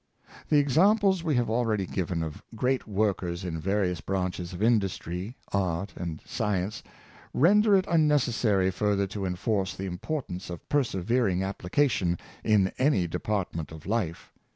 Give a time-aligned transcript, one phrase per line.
[0.49, 5.35] The examples we have already given of great work ers in various branches of industry,
[5.53, 6.81] art, and science,
[7.35, 13.85] render it unnecessary further to enforce the importance of persevering application in any department of
[13.85, 14.31] life.